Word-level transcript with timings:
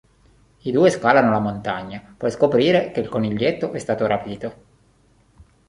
I 0.61 0.71
due 0.71 0.89
scalano 0.89 1.29
la 1.29 1.37
montagna, 1.37 2.15
per 2.17 2.31
scoprire 2.31 2.89
che 2.89 3.01
il 3.01 3.07
coniglietto 3.07 3.71
è 3.73 3.77
stato 3.77 4.07
rapito. 4.07 4.55